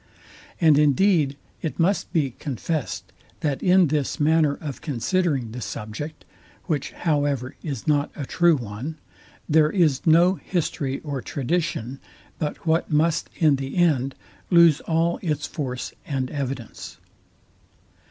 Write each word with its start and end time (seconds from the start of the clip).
And 0.59 0.79
indeed 0.79 1.37
it 1.61 1.77
must 1.77 2.11
be 2.11 2.31
confest, 2.39 3.03
that 3.41 3.61
in 3.61 3.89
this 3.89 4.19
manner 4.19 4.55
of 4.55 4.81
considering 4.81 5.51
the 5.51 5.61
subject, 5.61 6.25
(which 6.63 6.91
however 6.93 7.55
is 7.61 7.87
not 7.87 8.09
a 8.15 8.25
true 8.25 8.55
one) 8.55 8.95
there 9.47 9.69
is 9.69 10.07
no 10.07 10.33
history 10.43 11.01
or 11.01 11.21
tradition, 11.21 11.99
but 12.39 12.65
what 12.65 12.89
must 12.89 13.29
in 13.35 13.57
the 13.57 13.77
end 13.77 14.15
lose 14.49 14.81
all 14.87 15.19
its 15.21 15.45
force 15.45 15.93
and 16.07 16.31
evidence. 16.31 16.97